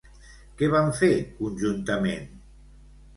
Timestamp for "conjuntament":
1.41-2.25